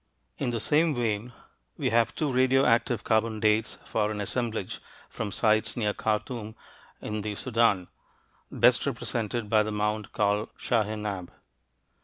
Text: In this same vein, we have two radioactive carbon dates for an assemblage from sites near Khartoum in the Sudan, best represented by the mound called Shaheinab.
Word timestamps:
In 0.39 0.49
this 0.49 0.63
same 0.63 0.95
vein, 0.95 1.31
we 1.77 1.91
have 1.91 2.15
two 2.15 2.33
radioactive 2.33 3.03
carbon 3.03 3.39
dates 3.39 3.77
for 3.85 4.09
an 4.09 4.19
assemblage 4.19 4.79
from 5.09 5.31
sites 5.31 5.77
near 5.77 5.93
Khartoum 5.93 6.55
in 7.01 7.21
the 7.21 7.35
Sudan, 7.35 7.87
best 8.51 8.87
represented 8.87 9.47
by 9.47 9.61
the 9.61 9.71
mound 9.71 10.11
called 10.11 10.49
Shaheinab. 10.57 11.29